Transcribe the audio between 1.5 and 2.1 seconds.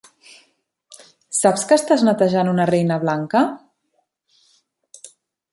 que estàs